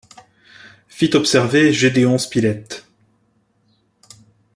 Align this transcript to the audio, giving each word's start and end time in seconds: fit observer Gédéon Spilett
fit 0.87 1.11
observer 1.13 1.71
Gédéon 1.71 2.17
Spilett 2.17 2.87